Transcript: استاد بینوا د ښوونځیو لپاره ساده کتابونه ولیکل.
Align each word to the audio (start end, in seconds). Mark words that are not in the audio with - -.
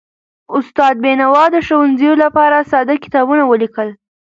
استاد 0.57 0.95
بینوا 1.03 1.43
د 1.53 1.57
ښوونځیو 1.67 2.13
لپاره 2.23 2.57
ساده 2.71 2.95
کتابونه 3.03 3.43
ولیکل. 3.45 3.89